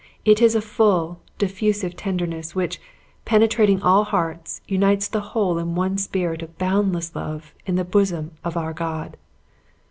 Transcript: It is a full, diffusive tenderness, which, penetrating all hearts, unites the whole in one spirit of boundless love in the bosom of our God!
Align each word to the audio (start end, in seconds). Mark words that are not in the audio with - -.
It 0.25 0.41
is 0.41 0.55
a 0.55 0.61
full, 0.61 1.19
diffusive 1.37 1.95
tenderness, 1.95 2.55
which, 2.55 2.81
penetrating 3.23 3.83
all 3.83 4.03
hearts, 4.05 4.61
unites 4.67 5.07
the 5.07 5.19
whole 5.21 5.59
in 5.59 5.75
one 5.75 5.99
spirit 5.99 6.41
of 6.41 6.57
boundless 6.57 7.15
love 7.15 7.53
in 7.67 7.75
the 7.75 7.85
bosom 7.85 8.31
of 8.43 8.57
our 8.57 8.73
God! 8.73 9.15